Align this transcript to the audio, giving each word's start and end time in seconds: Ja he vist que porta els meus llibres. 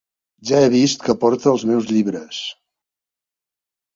Ja 0.51 0.59
he 0.59 0.69
vist 0.75 1.03
que 1.09 1.15
porta 1.25 1.51
els 1.51 1.65
meus 1.71 1.85
llibres. 1.91 2.39